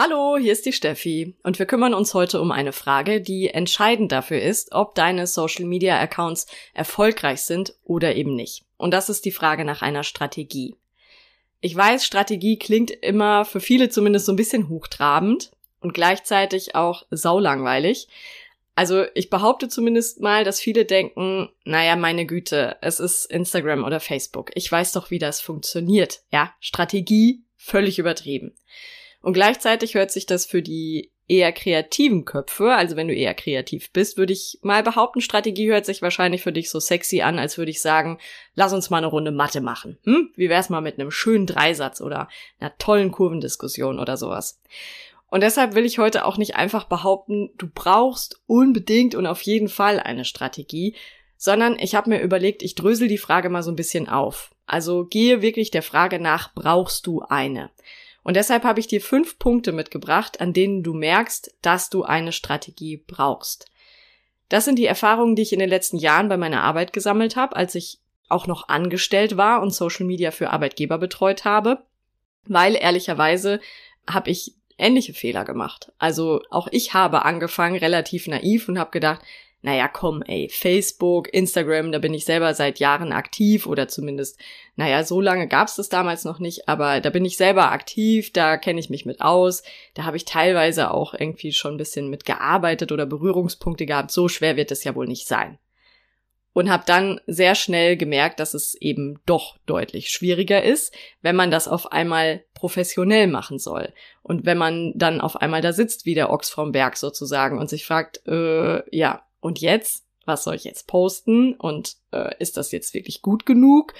[0.00, 4.12] Hallo, hier ist die Steffi und wir kümmern uns heute um eine Frage, die entscheidend
[4.12, 8.64] dafür ist, ob deine Social Media Accounts erfolgreich sind oder eben nicht.
[8.76, 10.76] Und das ist die Frage nach einer Strategie.
[11.60, 17.04] Ich weiß, Strategie klingt immer für viele zumindest so ein bisschen hochtrabend und gleichzeitig auch
[17.10, 18.06] saulangweilig.
[18.76, 23.98] Also ich behaupte zumindest mal, dass viele denken, naja, meine Güte, es ist Instagram oder
[23.98, 24.52] Facebook.
[24.54, 26.20] Ich weiß doch, wie das funktioniert.
[26.30, 28.54] Ja, Strategie völlig übertrieben.
[29.20, 33.92] Und gleichzeitig hört sich das für die eher kreativen Köpfe, also wenn du eher kreativ
[33.92, 37.58] bist, würde ich mal behaupten, Strategie hört sich wahrscheinlich für dich so sexy an, als
[37.58, 38.18] würde ich sagen,
[38.54, 39.98] lass uns mal eine Runde Mathe machen.
[40.04, 40.30] Hm?
[40.36, 42.28] Wie wär's mal mit einem schönen Dreisatz oder
[42.58, 44.60] einer tollen Kurvendiskussion oder sowas?
[45.30, 49.68] Und deshalb will ich heute auch nicht einfach behaupten, du brauchst unbedingt und auf jeden
[49.68, 50.94] Fall eine Strategie,
[51.36, 54.50] sondern ich habe mir überlegt, ich drösel die Frage mal so ein bisschen auf.
[54.66, 57.70] Also gehe wirklich der Frage nach, brauchst du eine?
[58.28, 62.32] Und deshalb habe ich dir fünf Punkte mitgebracht, an denen du merkst, dass du eine
[62.32, 63.70] Strategie brauchst.
[64.50, 67.56] Das sind die Erfahrungen, die ich in den letzten Jahren bei meiner Arbeit gesammelt habe,
[67.56, 71.86] als ich auch noch angestellt war und Social Media für Arbeitgeber betreut habe,
[72.44, 73.60] weil ehrlicherweise
[74.06, 75.90] habe ich ähnliche Fehler gemacht.
[75.96, 79.22] Also auch ich habe angefangen relativ naiv und habe gedacht,
[79.60, 84.38] naja, komm, ey, Facebook, Instagram, da bin ich selber seit Jahren aktiv oder zumindest,
[84.76, 88.56] naja, so lange gab's das damals noch nicht, aber da bin ich selber aktiv, da
[88.56, 92.24] kenne ich mich mit aus, da habe ich teilweise auch irgendwie schon ein bisschen mit
[92.24, 95.58] gearbeitet oder Berührungspunkte gehabt, so schwer wird es ja wohl nicht sein.
[96.52, 101.52] Und habe dann sehr schnell gemerkt, dass es eben doch deutlich schwieriger ist, wenn man
[101.52, 103.92] das auf einmal professionell machen soll.
[104.22, 107.70] Und wenn man dann auf einmal da sitzt, wie der Ochs vom Berg sozusagen, und
[107.70, 110.04] sich fragt, äh, ja, und jetzt?
[110.24, 111.54] Was soll ich jetzt posten?
[111.54, 113.94] Und äh, ist das jetzt wirklich gut genug?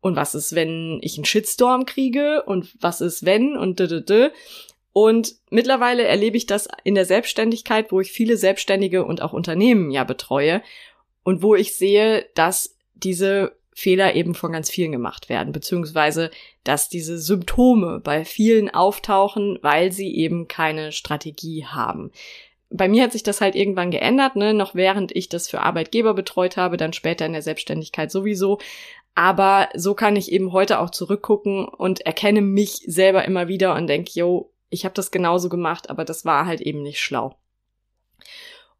[0.00, 2.42] Und was ist, wenn ich einen Shitstorm kriege?
[2.44, 3.56] Und was ist, wenn?
[3.56, 4.30] Und d, d, d.
[4.92, 9.90] Und mittlerweile erlebe ich das in der Selbstständigkeit, wo ich viele Selbstständige und auch Unternehmen
[9.90, 10.62] ja betreue
[11.24, 16.30] und wo ich sehe, dass diese Fehler eben von ganz vielen gemacht werden, beziehungsweise
[16.62, 22.12] dass diese Symptome bei vielen auftauchen, weil sie eben keine Strategie haben
[22.72, 26.14] bei mir hat sich das halt irgendwann geändert, ne, noch während ich das für Arbeitgeber
[26.14, 28.58] betreut habe, dann später in der Selbstständigkeit sowieso.
[29.14, 33.86] Aber so kann ich eben heute auch zurückgucken und erkenne mich selber immer wieder und
[33.86, 37.36] denke, yo, ich habe das genauso gemacht, aber das war halt eben nicht schlau.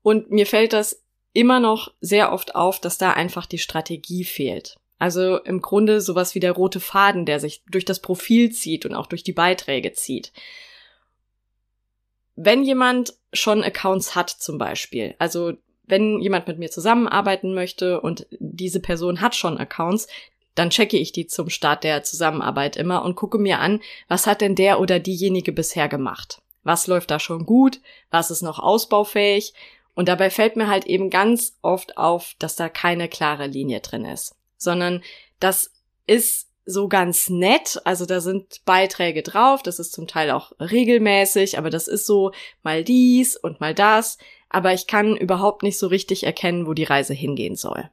[0.03, 1.03] Und mir fällt das
[1.35, 4.79] immer noch sehr oft auf, dass da einfach die Strategie fehlt.
[4.99, 8.95] Also im Grunde sowas wie der rote Faden, der sich durch das Profil zieht und
[8.95, 10.33] auch durch die Beiträge zieht
[12.37, 15.53] wenn jemand schon Accounts hat zum Beispiel, also
[15.85, 20.07] wenn jemand mit mir zusammenarbeiten möchte und diese Person hat schon Accounts,
[20.55, 24.41] dann checke ich die zum Start der Zusammenarbeit immer und gucke mir an, was hat
[24.41, 26.43] denn der oder diejenige bisher gemacht?
[26.63, 27.81] Was läuft da schon gut?
[28.11, 29.55] Was ist noch ausbaufähig?
[29.95, 34.05] Und dabei fällt mir halt eben ganz oft auf, dass da keine klare Linie drin
[34.05, 35.03] ist, sondern
[35.41, 35.71] das
[36.07, 37.81] ist so ganz nett.
[37.85, 42.33] Also da sind Beiträge drauf, das ist zum Teil auch regelmäßig, aber das ist so
[42.63, 44.19] mal dies und mal das.
[44.49, 47.91] Aber ich kann überhaupt nicht so richtig erkennen, wo die Reise hingehen soll.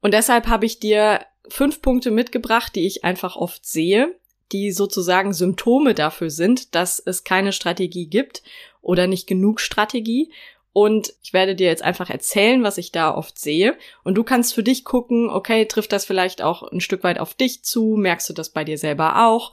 [0.00, 4.18] Und deshalb habe ich dir fünf Punkte mitgebracht, die ich einfach oft sehe,
[4.52, 8.42] die sozusagen Symptome dafür sind, dass es keine Strategie gibt
[8.82, 10.30] oder nicht genug Strategie
[10.74, 13.78] und ich werde dir jetzt einfach erzählen, was ich da oft sehe.
[14.02, 17.32] Und du kannst für dich gucken, okay, trifft das vielleicht auch ein Stück weit auf
[17.32, 17.94] dich zu?
[17.96, 19.52] Merkst du das bei dir selber auch?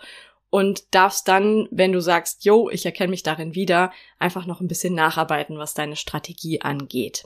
[0.50, 4.68] Und darfst dann, wenn du sagst, yo, ich erkenne mich darin wieder, einfach noch ein
[4.68, 7.26] bisschen nacharbeiten, was deine Strategie angeht.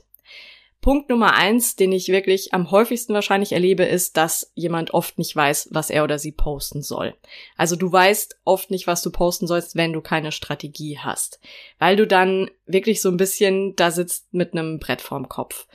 [0.80, 5.34] Punkt Nummer eins, den ich wirklich am häufigsten wahrscheinlich erlebe, ist, dass jemand oft nicht
[5.34, 7.14] weiß, was er oder sie posten soll.
[7.56, 11.40] Also du weißt oft nicht, was du posten sollst, wenn du keine Strategie hast.
[11.78, 15.66] Weil du dann wirklich so ein bisschen da sitzt mit einem Brett vorm Kopf.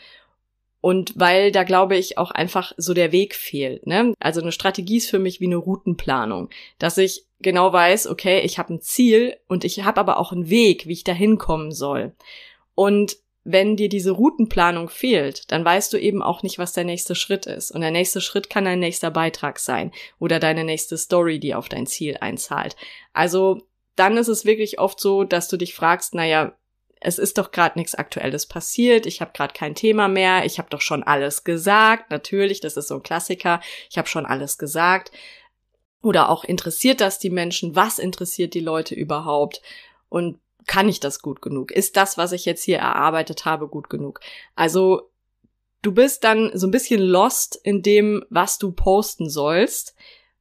[0.82, 3.86] Und weil da glaube ich auch einfach so der Weg fehlt.
[3.86, 4.14] Ne?
[4.20, 6.50] Also eine Strategie ist für mich wie eine Routenplanung,
[6.80, 10.50] dass ich genau weiß, okay, ich habe ein Ziel und ich habe aber auch einen
[10.50, 12.14] Weg, wie ich da hinkommen soll.
[12.76, 17.16] Und wenn dir diese Routenplanung fehlt, dann weißt du eben auch nicht, was der nächste
[17.16, 17.72] Schritt ist.
[17.72, 21.68] Und der nächste Schritt kann dein nächster Beitrag sein oder deine nächste Story, die auf
[21.68, 22.76] dein Ziel einzahlt.
[23.14, 23.64] Also
[23.96, 26.56] dann ist es wirklich oft so, dass du dich fragst, naja,
[27.04, 30.70] es ist doch gerade nichts Aktuelles passiert, ich habe gerade kein Thema mehr, ich habe
[30.70, 33.60] doch schon alles gesagt, natürlich, das ist so ein Klassiker,
[33.90, 35.12] ich habe schon alles gesagt.
[36.04, 37.76] Oder auch interessiert das die Menschen?
[37.76, 39.62] Was interessiert die Leute überhaupt?
[40.10, 41.72] Und kann ich das gut genug?
[41.72, 44.20] Ist das, was ich jetzt hier erarbeitet habe, gut genug?
[44.56, 45.12] Also
[45.82, 49.96] du bist dann so ein bisschen lost in dem, was du posten sollst,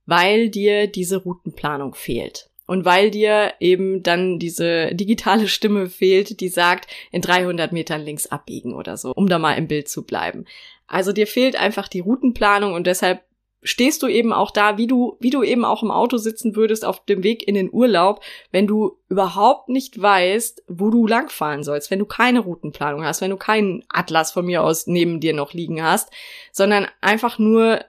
[0.06, 2.50] weil dir diese Routenplanung fehlt.
[2.66, 8.28] Und weil dir eben dann diese digitale Stimme fehlt, die sagt, in 300 Metern links
[8.28, 10.44] abbiegen oder so, um da mal im Bild zu bleiben.
[10.86, 13.22] Also dir fehlt einfach die Routenplanung und deshalb
[13.62, 16.84] stehst du eben auch da, wie du, wie du eben auch im Auto sitzen würdest
[16.84, 21.90] auf dem Weg in den Urlaub, wenn du überhaupt nicht weißt, wo du langfahren sollst,
[21.90, 25.52] wenn du keine Routenplanung hast, wenn du keinen Atlas von mir aus neben dir noch
[25.52, 26.10] liegen hast,
[26.52, 27.84] sondern einfach nur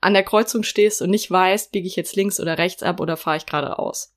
[0.00, 3.16] an der Kreuzung stehst und nicht weißt, biege ich jetzt links oder rechts ab oder
[3.16, 4.14] fahre ich geradeaus.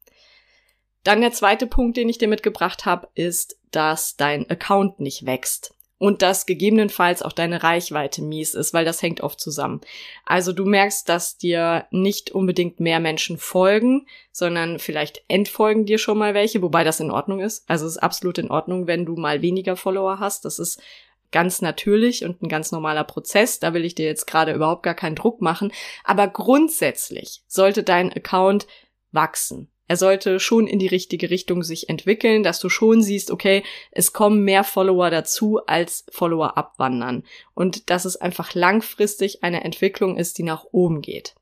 [1.03, 5.76] Dann der zweite Punkt, den ich dir mitgebracht habe, ist, dass dein Account nicht wächst
[5.99, 9.81] und dass gegebenenfalls auch deine Reichweite mies ist, weil das hängt oft zusammen.
[10.25, 16.17] Also du merkst, dass dir nicht unbedingt mehr Menschen folgen, sondern vielleicht entfolgen dir schon
[16.17, 17.67] mal welche, wobei das in Ordnung ist.
[17.67, 20.45] Also es ist absolut in Ordnung, wenn du mal weniger Follower hast.
[20.45, 20.79] Das ist
[21.31, 23.59] ganz natürlich und ein ganz normaler Prozess.
[23.59, 25.71] Da will ich dir jetzt gerade überhaupt gar keinen Druck machen.
[26.03, 28.67] Aber grundsätzlich sollte dein Account
[29.11, 29.69] wachsen.
[29.87, 34.11] Er sollte schon in die richtige Richtung sich entwickeln, dass du schon siehst, okay, es
[34.13, 37.23] kommen mehr Follower dazu, als Follower abwandern.
[37.53, 41.35] Und dass es einfach langfristig eine Entwicklung ist, die nach oben geht.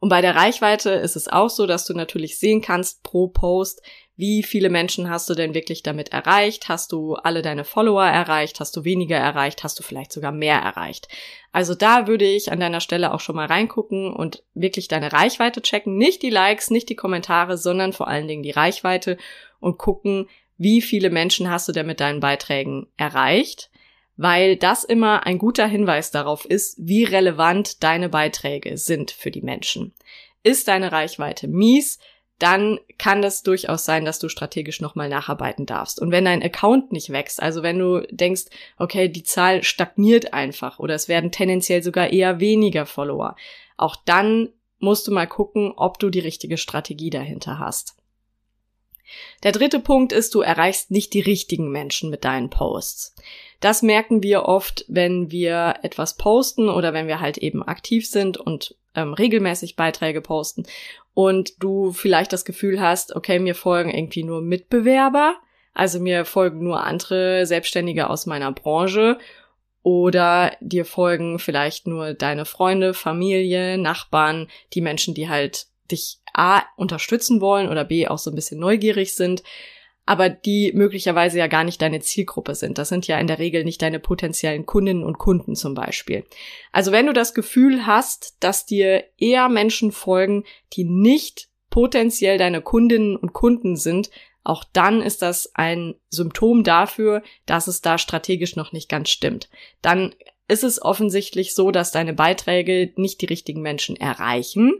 [0.00, 3.82] Und bei der Reichweite ist es auch so, dass du natürlich sehen kannst pro Post,
[4.18, 6.68] wie viele Menschen hast du denn wirklich damit erreicht?
[6.68, 8.58] Hast du alle deine Follower erreicht?
[8.58, 9.62] Hast du weniger erreicht?
[9.62, 11.06] Hast du vielleicht sogar mehr erreicht?
[11.52, 15.62] Also da würde ich an deiner Stelle auch schon mal reingucken und wirklich deine Reichweite
[15.62, 15.96] checken.
[15.96, 19.18] Nicht die Likes, nicht die Kommentare, sondern vor allen Dingen die Reichweite
[19.60, 23.70] und gucken, wie viele Menschen hast du denn mit deinen Beiträgen erreicht?
[24.16, 29.42] Weil das immer ein guter Hinweis darauf ist, wie relevant deine Beiträge sind für die
[29.42, 29.94] Menschen.
[30.42, 32.00] Ist deine Reichweite mies?
[32.38, 36.00] Dann kann das durchaus sein, dass du strategisch nochmal nacharbeiten darfst.
[36.00, 38.44] Und wenn dein Account nicht wächst, also wenn du denkst,
[38.78, 43.34] okay, die Zahl stagniert einfach oder es werden tendenziell sogar eher weniger Follower,
[43.76, 47.96] auch dann musst du mal gucken, ob du die richtige Strategie dahinter hast.
[49.42, 53.14] Der dritte Punkt ist, du erreichst nicht die richtigen Menschen mit deinen Posts.
[53.60, 58.36] Das merken wir oft, wenn wir etwas posten oder wenn wir halt eben aktiv sind
[58.36, 60.64] und ähm, regelmäßig Beiträge posten
[61.18, 65.34] und du vielleicht das Gefühl hast, okay, mir folgen irgendwie nur Mitbewerber,
[65.74, 69.18] also mir folgen nur andere Selbstständige aus meiner Branche
[69.82, 76.62] oder dir folgen vielleicht nur deine Freunde, Familie, Nachbarn, die Menschen, die halt dich A
[76.76, 79.42] unterstützen wollen oder B auch so ein bisschen neugierig sind
[80.08, 82.78] aber die möglicherweise ja gar nicht deine Zielgruppe sind.
[82.78, 86.24] Das sind ja in der Regel nicht deine potenziellen Kundinnen und Kunden zum Beispiel.
[86.72, 92.62] Also wenn du das Gefühl hast, dass dir eher Menschen folgen, die nicht potenziell deine
[92.62, 94.08] Kundinnen und Kunden sind,
[94.44, 99.50] auch dann ist das ein Symptom dafür, dass es da strategisch noch nicht ganz stimmt.
[99.82, 100.14] Dann
[100.48, 104.72] ist es offensichtlich so, dass deine Beiträge nicht die richtigen Menschen erreichen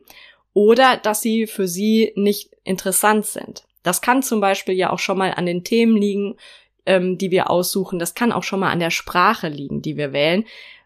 [0.54, 3.67] oder dass sie für sie nicht interessant sind.
[3.88, 6.36] Das kann zum Beispiel ja auch schon mal an den Themen liegen,
[6.84, 7.98] ähm, die wir aussuchen.
[7.98, 10.44] Das kann auch schon mal an der Sprache liegen, die wir wählen,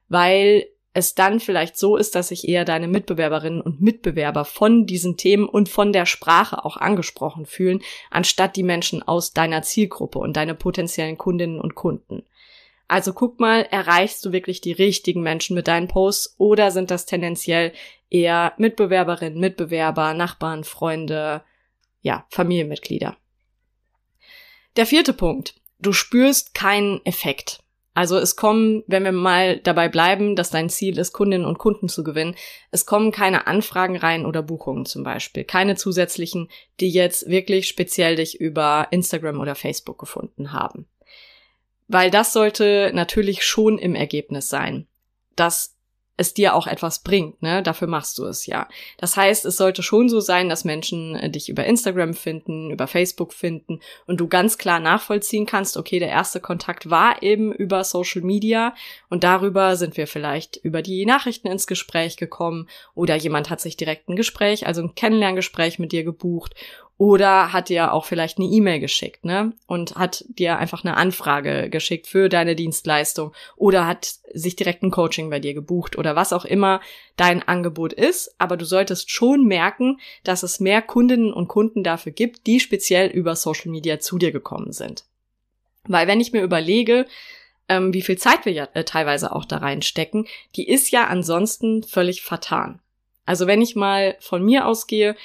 [0.09, 5.17] weil es dann vielleicht so ist, dass sich eher deine Mitbewerberinnen und Mitbewerber von diesen
[5.17, 10.37] Themen und von der Sprache auch angesprochen fühlen, anstatt die Menschen aus deiner Zielgruppe und
[10.37, 12.23] deine potenziellen Kundinnen und Kunden.
[12.87, 17.05] Also guck mal, erreichst du wirklich die richtigen Menschen mit deinen Posts oder sind das
[17.05, 17.73] tendenziell
[18.11, 21.43] eher Mitbewerberinnen, Mitbewerber, Nachbarn, Freunde,
[22.03, 23.17] ja, Familienmitglieder.
[24.77, 25.55] Der vierte Punkt.
[25.79, 27.61] Du spürst keinen Effekt.
[27.95, 31.89] Also es kommen, wenn wir mal dabei bleiben, dass dein Ziel ist, Kundinnen und Kunden
[31.91, 32.37] zu gewinnen,
[32.71, 35.45] es kommen keine Anfragen rein oder Buchungen zum Beispiel.
[35.45, 36.49] Keine zusätzlichen,
[36.81, 40.87] die jetzt wirklich speziell dich über Instagram oder Facebook gefunden haben.
[41.87, 44.87] Weil das sollte natürlich schon im Ergebnis sein.
[45.37, 45.77] dass
[46.17, 47.63] es dir auch etwas bringt, ne?
[47.63, 48.69] Dafür machst du es ja.
[48.99, 52.87] Das heißt, es sollte schon so sein, dass Menschen äh, dich über Instagram finden, über
[52.87, 57.83] Facebook finden und du ganz klar nachvollziehen kannst, okay, der erste Kontakt war eben über
[57.85, 58.75] Social Media
[59.09, 63.77] und darüber sind wir vielleicht über die Nachrichten ins Gespräch gekommen oder jemand hat sich
[63.77, 66.55] direkt ein Gespräch, also ein Kennenlerngespräch mit dir gebucht
[66.99, 69.53] oder hat dir auch vielleicht eine E-Mail geschickt, ne?
[69.67, 74.91] Und hat dir einfach eine Anfrage geschickt für deine Dienstleistung oder hat sich direkt ein
[74.91, 76.81] Coaching bei dir gebucht oder was auch immer
[77.17, 78.35] dein Angebot ist.
[78.39, 83.09] Aber du solltest schon merken, dass es mehr Kundinnen und Kunden dafür gibt, die speziell
[83.11, 85.05] über Social Media zu dir gekommen sind.
[85.85, 87.07] Weil wenn ich mir überlege,
[87.69, 91.83] ähm, wie viel Zeit wir ja äh, teilweise auch da reinstecken, die ist ja ansonsten
[91.83, 92.81] völlig vertan.
[93.25, 95.17] Also wenn ich mal von mir ausgehe,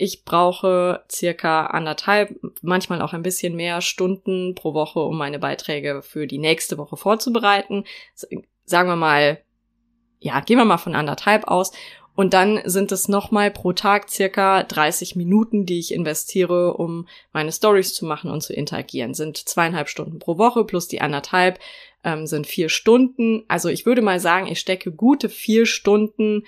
[0.00, 6.00] ich brauche circa anderthalb, manchmal auch ein bisschen mehr Stunden pro Woche, um meine Beiträge
[6.02, 7.84] für die nächste Woche vorzubereiten.
[8.64, 9.42] Sagen wir mal,
[10.18, 11.72] ja, gehen wir mal von anderthalb aus.
[12.14, 17.52] Und dann sind es nochmal pro Tag circa 30 Minuten, die ich investiere, um meine
[17.52, 19.12] Stories zu machen und zu interagieren.
[19.12, 21.58] Sind zweieinhalb Stunden pro Woche plus die anderthalb
[22.04, 23.44] ähm, sind vier Stunden.
[23.48, 26.46] Also ich würde mal sagen, ich stecke gute vier Stunden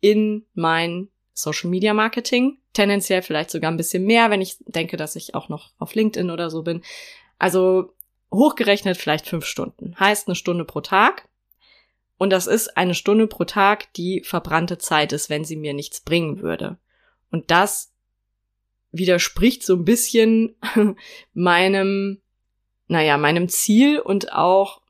[0.00, 5.16] in mein Social Media Marketing tendenziell vielleicht sogar ein bisschen mehr, wenn ich denke, dass
[5.16, 6.82] ich auch noch auf LinkedIn oder so bin.
[7.38, 7.94] Also
[8.32, 9.94] hochgerechnet vielleicht fünf Stunden.
[9.98, 11.28] Heißt eine Stunde pro Tag.
[12.18, 16.00] Und das ist eine Stunde pro Tag, die verbrannte Zeit ist, wenn sie mir nichts
[16.00, 16.78] bringen würde.
[17.30, 17.92] Und das
[18.92, 20.54] widerspricht so ein bisschen
[21.34, 22.20] meinem,
[22.86, 24.81] naja, meinem Ziel und auch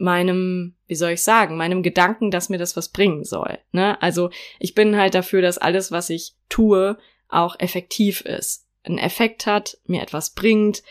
[0.00, 3.58] meinem, wie soll ich sagen, meinem Gedanken, dass mir das was bringen soll.
[3.72, 4.00] Ne?
[4.02, 9.46] Also ich bin halt dafür, dass alles, was ich tue, auch effektiv ist, einen Effekt
[9.46, 10.82] hat, mir etwas bringt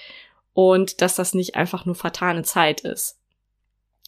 [0.53, 3.19] und dass das nicht einfach nur vertane Zeit ist.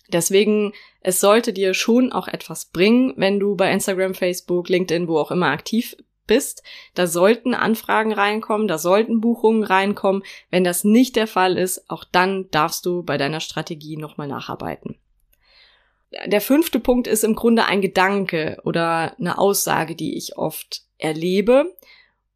[0.10, 5.18] Deswegen, es sollte dir schon auch etwas bringen, wenn du bei Instagram, Facebook, LinkedIn, wo
[5.18, 5.96] auch immer aktiv
[6.32, 6.64] bist.
[6.94, 10.24] Da sollten Anfragen reinkommen, da sollten Buchungen reinkommen.
[10.50, 14.96] Wenn das nicht der Fall ist, auch dann darfst du bei deiner Strategie nochmal nacharbeiten.
[16.28, 21.76] Der fünfte Punkt ist im Grunde ein Gedanke oder eine Aussage, die ich oft erlebe.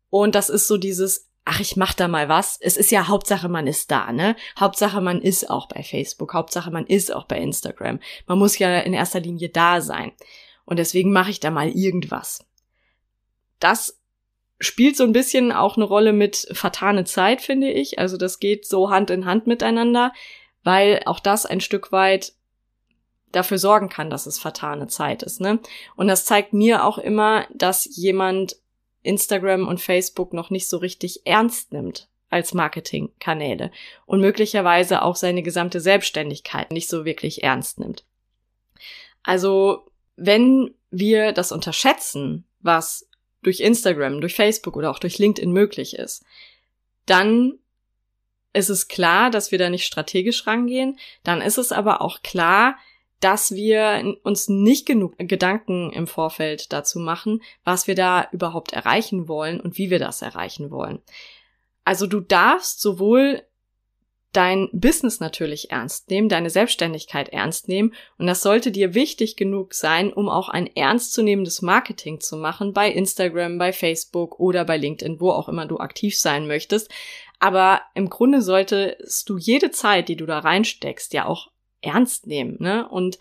[0.10, 2.58] Und das ist so dieses, ach, ich mach da mal was.
[2.60, 4.36] Es ist ja Hauptsache, man ist da, ne?
[4.60, 6.34] Hauptsache, man ist auch bei Facebook.
[6.34, 8.02] Hauptsache, man ist auch bei Instagram.
[8.28, 10.12] Man muss ja in erster Linie da sein.
[10.66, 12.46] Und deswegen mache ich da mal irgendwas
[13.60, 14.00] das
[14.60, 18.00] spielt so ein bisschen auch eine Rolle mit vertane Zeit, finde ich.
[18.00, 20.14] Also das geht so Hand in Hand miteinander,
[20.64, 22.34] weil auch das ein Stück weit
[23.32, 25.42] dafür sorgen kann, dass es vertane Zeit ist.
[25.42, 25.60] Ne?
[25.96, 28.56] Und das zeigt mir auch immer, dass jemand
[29.04, 33.72] Instagram und Facebook noch nicht so richtig ernst nimmt als Marketingkanäle
[34.06, 38.04] und möglicherweise auch seine gesamte Selbstständigkeit nicht so wirklich ernst nimmt.
[39.22, 39.86] Also
[40.16, 43.08] wenn wir das unterschätzen, was
[43.46, 46.26] durch Instagram, durch Facebook oder auch durch LinkedIn möglich ist,
[47.06, 47.60] dann
[48.54, 50.98] ist es klar, dass wir da nicht strategisch rangehen.
[51.24, 52.78] Dann ist es aber auch klar,
[53.20, 59.28] dass wir uns nicht genug Gedanken im Vorfeld dazu machen, was wir da überhaupt erreichen
[59.28, 61.02] wollen und wie wir das erreichen wollen.
[61.84, 63.44] Also du darfst sowohl
[64.36, 67.94] dein Business natürlich ernst nehmen, deine Selbstständigkeit ernst nehmen.
[68.18, 72.90] Und das sollte dir wichtig genug sein, um auch ein ernstzunehmendes Marketing zu machen bei
[72.90, 76.92] Instagram, bei Facebook oder bei LinkedIn, wo auch immer du aktiv sein möchtest.
[77.40, 81.50] Aber im Grunde solltest du jede Zeit, die du da reinsteckst, ja auch
[81.82, 82.88] ernst nehmen, ne?
[82.90, 83.20] Und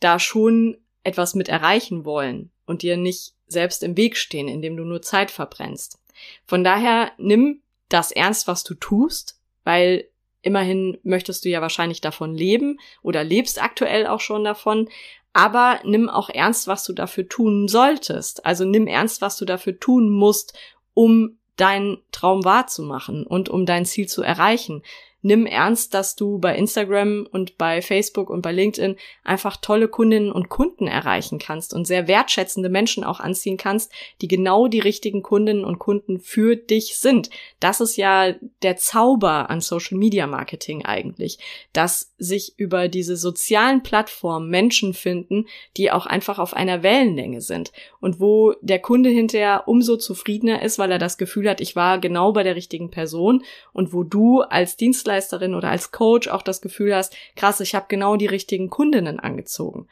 [0.00, 4.84] da schon etwas mit erreichen wollen und dir nicht selbst im Weg stehen, indem du
[4.84, 5.98] nur Zeit verbrennst.
[6.46, 10.08] Von daher nimm das ernst, was du tust, weil
[10.46, 14.88] Immerhin möchtest du ja wahrscheinlich davon leben oder lebst aktuell auch schon davon.
[15.32, 18.46] Aber nimm auch ernst, was du dafür tun solltest.
[18.46, 20.56] Also nimm ernst, was du dafür tun musst,
[20.94, 24.84] um deinen Traum wahrzumachen und um dein Ziel zu erreichen
[25.26, 30.30] nimm ernst, dass du bei Instagram und bei Facebook und bei LinkedIn einfach tolle Kundinnen
[30.30, 33.92] und Kunden erreichen kannst und sehr wertschätzende Menschen auch anziehen kannst,
[34.22, 37.30] die genau die richtigen Kundinnen und Kunden für dich sind.
[37.58, 41.38] Das ist ja der Zauber an Social Media Marketing eigentlich,
[41.72, 47.72] dass sich über diese sozialen Plattformen Menschen finden, die auch einfach auf einer Wellenlänge sind
[48.00, 51.98] und wo der Kunde hinterher umso zufriedener ist, weil er das Gefühl hat, ich war
[51.98, 53.42] genau bei der richtigen Person
[53.72, 57.74] und wo du als Dienstleister Dienstleisterin oder als Coach auch das Gefühl hast, krass, ich
[57.74, 59.88] habe genau die richtigen Kundinnen angezogen.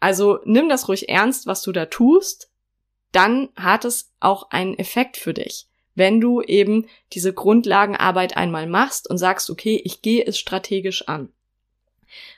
[0.00, 2.50] Also nimm das ruhig ernst, was du da tust,
[3.12, 5.66] dann hat es auch einen Effekt für dich.
[5.94, 11.32] Wenn du eben diese Grundlagenarbeit einmal machst und sagst, okay, ich gehe es strategisch an.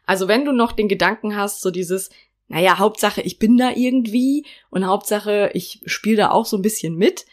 [0.05, 2.11] Also wenn du noch den Gedanken hast, so dieses,
[2.49, 6.97] naja, Hauptsache ich bin da irgendwie und Hauptsache ich spiele da auch so ein bisschen
[6.97, 7.25] mit,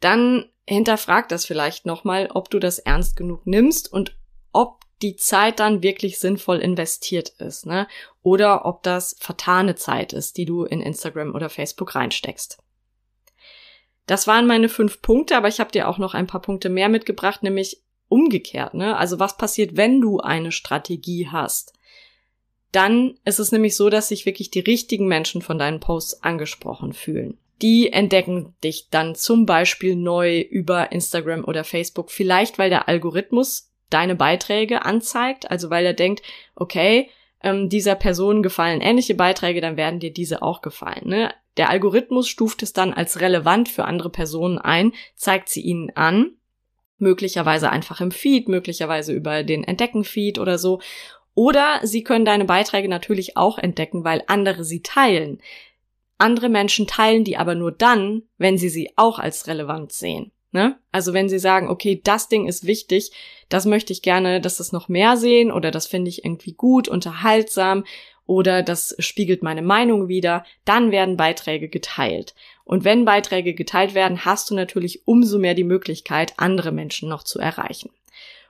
[0.00, 4.17] dann hinterfrag das vielleicht nochmal, ob du das ernst genug nimmst und
[4.58, 7.86] ob die Zeit dann wirklich sinnvoll investiert ist, ne?
[8.22, 12.58] Oder ob das vertane Zeit ist, die du in Instagram oder Facebook reinsteckst.
[14.06, 16.88] Das waren meine fünf Punkte, aber ich habe dir auch noch ein paar Punkte mehr
[16.88, 18.74] mitgebracht, nämlich umgekehrt.
[18.74, 18.96] Ne?
[18.96, 21.74] Also was passiert, wenn du eine Strategie hast?
[22.72, 26.92] Dann ist es nämlich so, dass sich wirklich die richtigen Menschen von deinen Posts angesprochen
[26.92, 27.38] fühlen.
[27.62, 33.68] Die entdecken dich dann zum Beispiel neu über Instagram oder Facebook, vielleicht weil der Algorithmus
[33.90, 36.22] deine Beiträge anzeigt, also weil er denkt,
[36.54, 37.10] okay,
[37.42, 41.08] ähm, dieser Person gefallen ähnliche Beiträge, dann werden dir diese auch gefallen.
[41.08, 41.32] Ne?
[41.56, 46.32] Der Algorithmus stuft es dann als relevant für andere Personen ein, zeigt sie ihnen an,
[46.98, 50.80] möglicherweise einfach im Feed, möglicherweise über den Entdecken-Feed oder so.
[51.34, 55.40] Oder sie können deine Beiträge natürlich auch entdecken, weil andere sie teilen.
[56.18, 60.32] Andere Menschen teilen die aber nur dann, wenn sie sie auch als relevant sehen.
[60.50, 60.78] Ne?
[60.92, 63.12] Also wenn sie sagen, okay, das Ding ist wichtig,
[63.50, 66.88] das möchte ich gerne, dass das noch mehr sehen oder das finde ich irgendwie gut,
[66.88, 67.84] unterhaltsam
[68.24, 72.34] oder das spiegelt meine Meinung wieder, dann werden Beiträge geteilt.
[72.64, 77.22] Und wenn Beiträge geteilt werden, hast du natürlich umso mehr die Möglichkeit, andere Menschen noch
[77.22, 77.90] zu erreichen.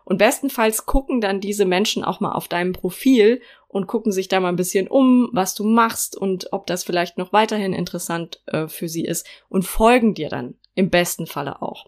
[0.05, 4.41] Und bestenfalls gucken dann diese Menschen auch mal auf deinem Profil und gucken sich da
[4.41, 8.69] mal ein bisschen um, was du machst und ob das vielleicht noch weiterhin interessant äh,
[8.69, 11.87] für sie ist und folgen dir dann im besten Falle auch.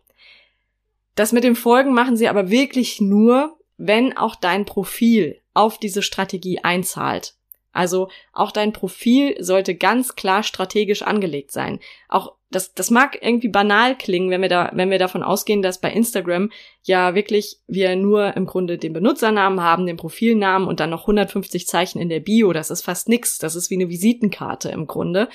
[1.14, 6.02] Das mit dem Folgen machen sie aber wirklich nur, wenn auch dein Profil auf diese
[6.02, 7.34] Strategie einzahlt.
[7.72, 11.78] Also auch dein Profil sollte ganz klar strategisch angelegt sein.
[12.08, 15.80] Auch das, das mag irgendwie banal klingen, wenn wir da, wenn wir davon ausgehen, dass
[15.80, 16.50] bei Instagram
[16.82, 21.68] ja wirklich wir nur im Grunde den Benutzernamen haben, den Profilnamen und dann noch 150
[21.68, 22.52] Zeichen in der Bio.
[22.52, 23.38] Das ist fast nix.
[23.38, 25.28] Das ist wie eine Visitenkarte im Grunde.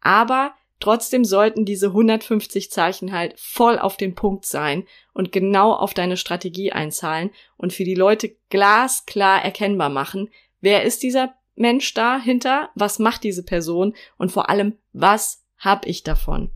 [0.00, 5.94] Aber trotzdem sollten diese 150 Zeichen halt voll auf den Punkt sein und genau auf
[5.94, 10.28] deine Strategie einzahlen und für die Leute glasklar erkennbar machen,
[10.60, 16.02] wer ist dieser Mensch dahinter, was macht diese Person und vor allem, was habe ich
[16.02, 16.50] davon?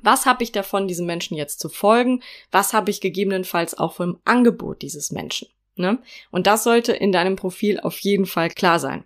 [0.00, 2.22] Was habe ich davon, diesem Menschen jetzt zu folgen?
[2.52, 5.48] Was habe ich gegebenenfalls auch vom Angebot dieses Menschen?
[5.74, 5.98] Ne?
[6.30, 9.04] Und das sollte in deinem Profil auf jeden Fall klar sein.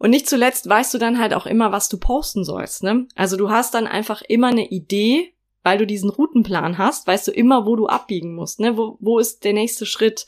[0.00, 2.82] Und nicht zuletzt weißt du dann halt auch immer, was du posten sollst.
[2.82, 3.06] Ne?
[3.16, 7.32] Also du hast dann einfach immer eine Idee, weil du diesen Routenplan hast, weißt du
[7.32, 8.60] immer, wo du abbiegen musst.
[8.60, 8.78] Ne?
[8.78, 10.24] Wo, wo ist der nächste Schritt?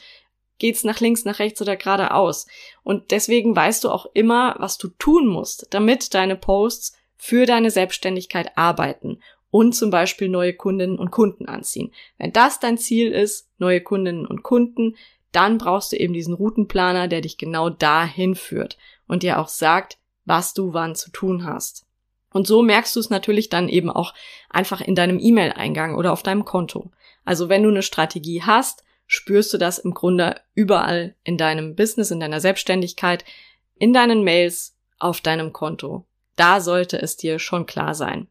[0.58, 2.46] Geht's nach links, nach rechts oder geradeaus?
[2.82, 7.70] Und deswegen weißt du auch immer, was du tun musst, damit deine Posts für deine
[7.70, 11.92] Selbstständigkeit arbeiten und zum Beispiel neue Kundinnen und Kunden anziehen.
[12.18, 14.96] Wenn das dein Ziel ist, neue Kundinnen und Kunden,
[15.30, 18.76] dann brauchst du eben diesen Routenplaner, der dich genau dahin führt
[19.12, 21.84] und dir auch sagt, was du wann zu tun hast.
[22.32, 24.14] Und so merkst du es natürlich dann eben auch
[24.48, 26.90] einfach in deinem E-Mail-Eingang oder auf deinem Konto.
[27.26, 32.10] Also wenn du eine Strategie hast, spürst du das im Grunde überall in deinem Business,
[32.10, 33.26] in deiner Selbstständigkeit,
[33.74, 36.06] in deinen Mails, auf deinem Konto.
[36.36, 38.28] Da sollte es dir schon klar sein.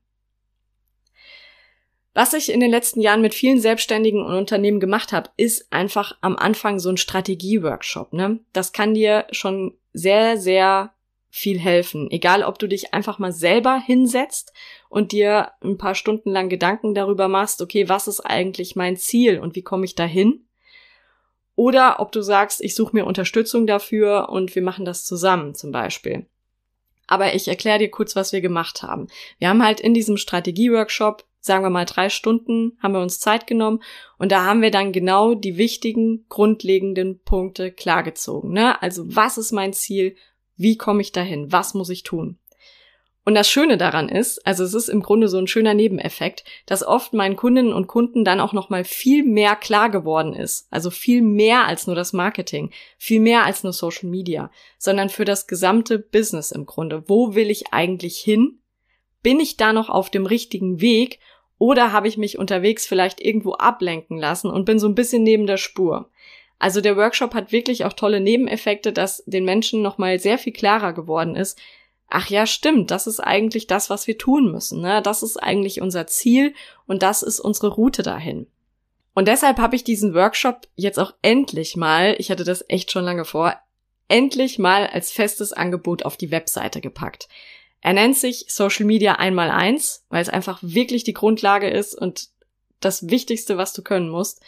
[2.14, 6.18] Was ich in den letzten Jahren mit vielen Selbstständigen und Unternehmen gemacht habe, ist einfach
[6.22, 8.12] am Anfang so ein Strategie-Workshop.
[8.12, 8.40] Ne?
[8.52, 10.94] Das kann dir schon sehr, sehr
[11.30, 12.12] viel helfen.
[12.12, 14.52] Egal, ob du dich einfach mal selber hinsetzt
[14.90, 19.40] und dir ein paar Stunden lang Gedanken darüber machst, okay, was ist eigentlich mein Ziel
[19.40, 20.46] und wie komme ich dahin?
[21.56, 25.72] Oder ob du sagst, ich suche mir Unterstützung dafür und wir machen das zusammen zum
[25.72, 26.26] Beispiel.
[27.08, 29.08] Aber ich erkläre dir kurz, was wir gemacht haben.
[29.38, 33.48] Wir haben halt in diesem Strategie-Workshop, sagen wir mal drei Stunden, haben wir uns Zeit
[33.48, 33.82] genommen
[34.18, 38.54] und da haben wir dann genau die wichtigen, grundlegenden Punkte klargezogen.
[38.54, 38.82] Ne?
[38.82, 40.16] Also was ist mein Ziel?
[40.56, 41.52] Wie komme ich dahin?
[41.52, 42.38] Was muss ich tun?
[43.24, 46.84] Und das Schöne daran ist, also es ist im Grunde so ein schöner Nebeneffekt, dass
[46.84, 50.90] oft meinen Kundinnen und Kunden dann auch noch mal viel mehr klar geworden ist, also
[50.90, 54.50] viel mehr als nur das Marketing, viel mehr als nur Social Media,
[54.80, 57.04] sondern für das gesamte Business im Grunde.
[57.08, 58.60] Wo will ich eigentlich hin?
[59.22, 61.20] Bin ich da noch auf dem richtigen Weg
[61.62, 65.46] oder habe ich mich unterwegs vielleicht irgendwo ablenken lassen und bin so ein bisschen neben
[65.46, 66.10] der Spur?
[66.58, 70.54] Also der Workshop hat wirklich auch tolle Nebeneffekte, dass den Menschen noch mal sehr viel
[70.54, 71.60] klarer geworden ist,
[72.10, 74.82] ach ja, stimmt, das ist eigentlich das, was wir tun müssen.
[74.82, 75.04] Ne?
[75.04, 76.56] Das ist eigentlich unser Ziel
[76.88, 78.48] und das ist unsere Route dahin.
[79.14, 83.06] Und deshalb habe ich diesen Workshop jetzt auch endlich mal, ich hatte das echt schon
[83.06, 83.54] lange vor,
[84.08, 87.30] endlich mal als festes Angebot auf die Webseite gepackt.
[87.82, 92.30] Er nennt sich Social Media einmal eins, weil es einfach wirklich die Grundlage ist und
[92.80, 94.42] das Wichtigste, was du können musst.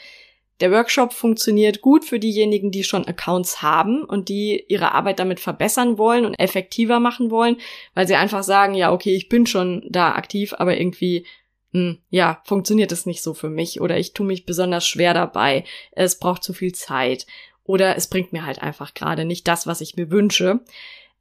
[0.60, 5.40] Der Workshop funktioniert gut für diejenigen, die schon Accounts haben und die ihre Arbeit damit
[5.40, 7.58] verbessern wollen und effektiver machen wollen,
[7.96, 11.26] weil sie einfach sagen, ja, okay, ich bin schon da aktiv, aber irgendwie,
[11.72, 15.16] mh, hm, ja, funktioniert es nicht so für mich oder ich tue mich besonders schwer
[15.16, 17.26] dabei, es braucht zu viel Zeit
[17.64, 20.60] oder es bringt mir halt einfach gerade nicht das, was ich mir wünsche.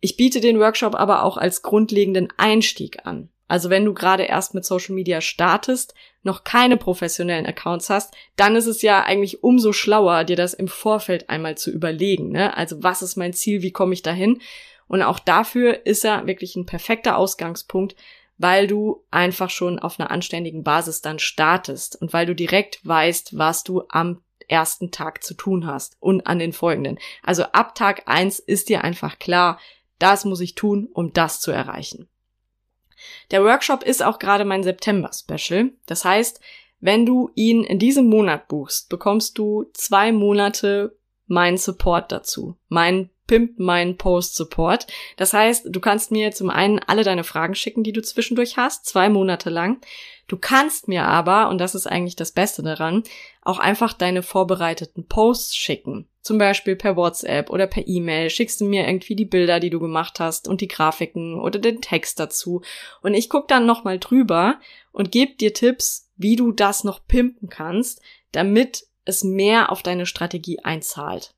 [0.05, 3.29] Ich biete den Workshop aber auch als grundlegenden Einstieg an.
[3.47, 8.57] Also wenn du gerade erst mit Social Media startest, noch keine professionellen Accounts hast, dann
[8.57, 12.31] ist es ja eigentlich umso schlauer, dir das im Vorfeld einmal zu überlegen.
[12.31, 12.57] Ne?
[12.57, 14.41] Also was ist mein Ziel, wie komme ich dahin?
[14.88, 17.95] Und auch dafür ist er wirklich ein perfekter Ausgangspunkt,
[18.38, 23.38] weil du einfach schon auf einer anständigen Basis dann startest und weil du direkt weißt,
[23.38, 26.99] was du am ersten Tag zu tun hast und an den folgenden.
[27.23, 29.61] Also ab Tag eins ist dir einfach klar,
[30.03, 32.09] das muss ich tun, um das zu erreichen.
[33.31, 35.71] Der Workshop ist auch gerade mein September-Special.
[35.87, 36.41] Das heißt,
[36.81, 42.57] wenn du ihn in diesem Monat buchst, bekommst du zwei Monate meinen Support dazu.
[42.69, 44.87] Mein Pimp meinen Post Support.
[45.16, 48.85] Das heißt, du kannst mir zum einen alle deine Fragen schicken, die du zwischendurch hast,
[48.85, 49.81] zwei Monate lang.
[50.29, 53.05] Du kannst mir aber, und das ist eigentlich das Beste daran,
[53.40, 56.07] auch einfach deine vorbereiteten Posts schicken.
[56.21, 59.81] Zum Beispiel per WhatsApp oder per E-Mail schickst du mir irgendwie die Bilder, die du
[59.81, 62.61] gemacht hast und die Grafiken oder den Text dazu.
[63.01, 64.61] Und ich guck dann nochmal drüber
[64.92, 70.05] und gebe dir Tipps, wie du das noch pimpen kannst, damit es mehr auf deine
[70.05, 71.33] Strategie einzahlt.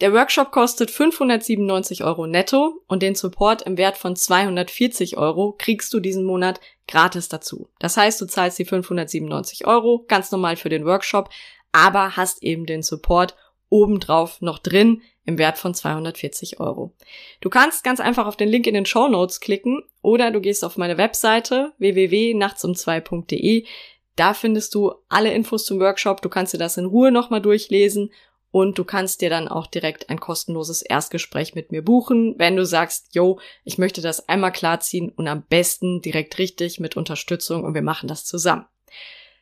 [0.00, 5.92] Der Workshop kostet 597 Euro netto und den Support im Wert von 240 Euro kriegst
[5.92, 7.68] du diesen Monat gratis dazu.
[7.80, 11.30] Das heißt, du zahlst die 597 Euro ganz normal für den Workshop,
[11.72, 13.34] aber hast eben den Support
[13.70, 16.94] obendrauf noch drin im Wert von 240 Euro.
[17.40, 20.64] Du kannst ganz einfach auf den Link in den Show Notes klicken oder du gehst
[20.64, 23.66] auf meine Webseite www.nachtsum2.de.
[24.14, 26.22] Da findest du alle Infos zum Workshop.
[26.22, 28.10] Du kannst dir das in Ruhe nochmal durchlesen
[28.50, 32.64] und du kannst dir dann auch direkt ein kostenloses Erstgespräch mit mir buchen, wenn du
[32.64, 37.74] sagst, yo, ich möchte das einmal klarziehen und am besten direkt richtig mit Unterstützung und
[37.74, 38.66] wir machen das zusammen.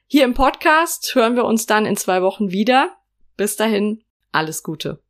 [0.07, 2.97] Hier im Podcast hören wir uns dann in zwei Wochen wieder.
[3.37, 5.01] Bis dahin, alles Gute.